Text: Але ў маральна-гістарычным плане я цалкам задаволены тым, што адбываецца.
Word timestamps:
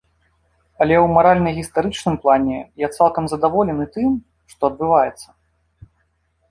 Але 0.85 0.95
ў 1.03 1.11
маральна-гістарычным 1.17 2.15
плане 2.23 2.57
я 2.85 2.91
цалкам 2.97 3.23
задаволены 3.35 3.85
тым, 3.97 4.09
што 4.55 4.61
адбываецца. 4.73 5.29